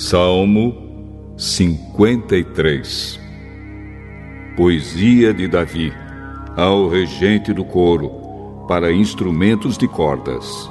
[0.00, 3.18] Salmo 53
[4.56, 5.92] Poesia de Davi
[6.56, 10.70] ao regente do coro para instrumentos de cordas.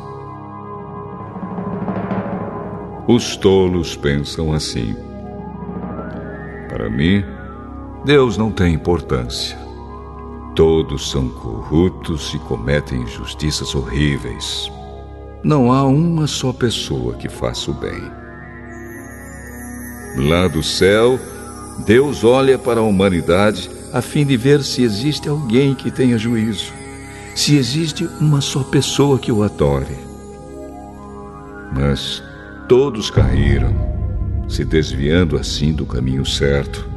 [3.05, 4.95] Os tolos pensam assim.
[6.69, 7.21] Para mim,
[8.05, 9.57] Deus não tem importância.
[10.55, 14.71] Todos são corruptos e cometem injustiças horríveis.
[15.43, 18.26] Não há uma só pessoa que faça o bem.
[20.17, 21.19] Lá do céu,
[21.85, 26.73] Deus olha para a humanidade a fim de ver se existe alguém que tenha juízo,
[27.35, 29.95] se existe uma só pessoa que o adore.
[31.71, 32.23] Mas
[32.67, 33.71] todos caíram,
[34.49, 36.89] se desviando assim do caminho certo,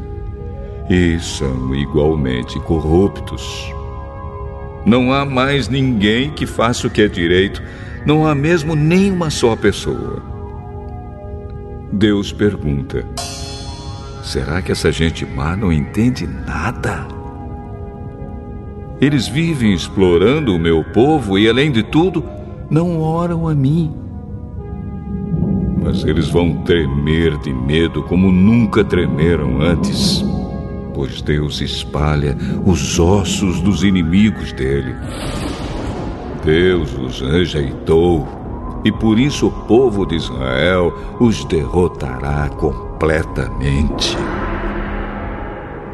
[0.88, 3.71] e são igualmente corruptos.
[4.87, 7.62] Não há mais ninguém que faça o que é direito,
[8.07, 10.40] não há mesmo nem uma só pessoa.
[11.93, 13.05] Deus pergunta:
[14.23, 17.07] será que essa gente má não entende nada?
[19.01, 22.23] Eles vivem explorando o meu povo e, além de tudo,
[22.71, 23.93] não oram a mim.
[25.83, 30.23] Mas eles vão tremer de medo como nunca tremeram antes,
[30.95, 34.95] pois Deus espalha os ossos dos inimigos dele.
[36.45, 38.40] Deus os rejeitou
[38.85, 44.17] e por isso o povo de Israel os derrotará completamente.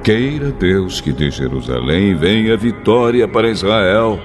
[0.02, 4.20] Queira Deus que de Jerusalém venha vitória para Israel.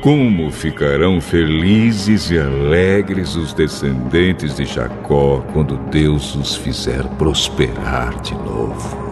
[0.00, 8.34] Como ficarão felizes e alegres os descendentes de Jacó quando Deus os fizer prosperar de
[8.34, 9.03] novo.